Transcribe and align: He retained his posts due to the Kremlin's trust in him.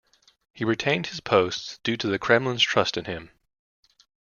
He 0.51 0.65
retained 0.65 1.05
his 1.05 1.19
posts 1.19 1.77
due 1.83 1.95
to 1.97 2.07
the 2.07 2.17
Kremlin's 2.17 2.63
trust 2.63 2.97
in 2.97 3.05
him. 3.05 3.29